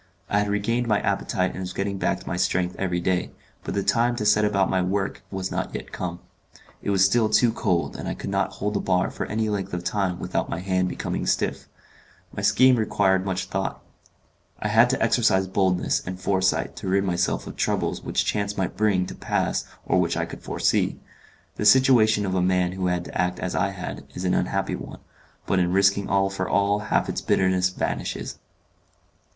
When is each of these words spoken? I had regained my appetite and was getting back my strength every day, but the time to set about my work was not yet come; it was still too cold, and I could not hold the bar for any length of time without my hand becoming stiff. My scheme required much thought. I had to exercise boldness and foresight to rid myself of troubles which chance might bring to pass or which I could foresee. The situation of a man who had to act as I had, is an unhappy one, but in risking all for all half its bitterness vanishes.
I 0.31 0.39
had 0.39 0.49
regained 0.49 0.87
my 0.87 0.99
appetite 1.01 1.51
and 1.51 1.59
was 1.59 1.73
getting 1.73 1.99
back 1.99 2.25
my 2.25 2.35
strength 2.35 2.75
every 2.79 2.99
day, 2.99 3.29
but 3.63 3.75
the 3.75 3.83
time 3.83 4.15
to 4.15 4.25
set 4.25 4.43
about 4.43 4.67
my 4.67 4.81
work 4.81 5.21
was 5.29 5.51
not 5.51 5.75
yet 5.75 5.91
come; 5.91 6.21
it 6.81 6.89
was 6.89 7.05
still 7.05 7.29
too 7.29 7.51
cold, 7.51 7.95
and 7.95 8.07
I 8.09 8.15
could 8.15 8.31
not 8.31 8.53
hold 8.53 8.73
the 8.73 8.79
bar 8.79 9.11
for 9.11 9.27
any 9.27 9.47
length 9.47 9.75
of 9.75 9.83
time 9.83 10.17
without 10.17 10.49
my 10.49 10.57
hand 10.59 10.89
becoming 10.89 11.27
stiff. 11.27 11.67
My 12.35 12.41
scheme 12.41 12.77
required 12.77 13.23
much 13.27 13.45
thought. 13.45 13.79
I 14.59 14.69
had 14.69 14.89
to 14.89 14.99
exercise 14.99 15.47
boldness 15.47 16.01
and 16.07 16.19
foresight 16.19 16.75
to 16.77 16.87
rid 16.87 17.03
myself 17.03 17.45
of 17.45 17.55
troubles 17.55 18.01
which 18.03 18.25
chance 18.25 18.57
might 18.57 18.75
bring 18.75 19.05
to 19.05 19.13
pass 19.13 19.65
or 19.85 19.99
which 20.01 20.17
I 20.17 20.25
could 20.25 20.41
foresee. 20.41 20.99
The 21.57 21.65
situation 21.65 22.25
of 22.25 22.33
a 22.33 22.41
man 22.41 22.71
who 22.71 22.87
had 22.87 23.05
to 23.05 23.15
act 23.15 23.37
as 23.37 23.53
I 23.53 23.69
had, 23.69 24.03
is 24.15 24.25
an 24.25 24.33
unhappy 24.33 24.73
one, 24.75 25.01
but 25.45 25.59
in 25.59 25.71
risking 25.71 26.09
all 26.09 26.31
for 26.31 26.49
all 26.49 26.79
half 26.79 27.07
its 27.07 27.21
bitterness 27.21 27.69
vanishes. 27.69 28.39